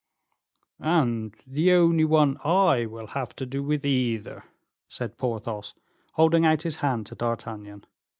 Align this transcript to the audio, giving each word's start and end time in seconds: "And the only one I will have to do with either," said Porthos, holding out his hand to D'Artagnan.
"And 0.79 1.35
the 1.45 1.73
only 1.73 2.05
one 2.05 2.39
I 2.43 2.87
will 2.87 3.05
have 3.05 3.35
to 3.35 3.45
do 3.45 3.61
with 3.61 3.85
either," 3.85 4.45
said 4.87 5.15
Porthos, 5.15 5.75
holding 6.13 6.43
out 6.43 6.63
his 6.63 6.77
hand 6.77 7.05
to 7.05 7.13
D'Artagnan. 7.15 7.85